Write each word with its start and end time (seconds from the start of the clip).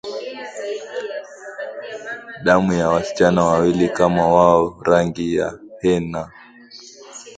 damu 2.43 2.73
ya 2.73 2.89
wasichana 2.89 3.43
wawili 3.45 3.89
kama 3.89 4.27
wao 4.27 4.77
rangi 4.83 5.35
ya 5.35 5.59
henna 5.81 6.31